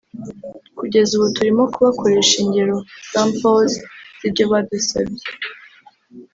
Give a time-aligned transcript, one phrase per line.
[0.77, 2.75] Kugeza ubu turimo kubakorera ingero
[3.11, 3.73] (samples)
[4.19, 5.25] z’ibyo badusabye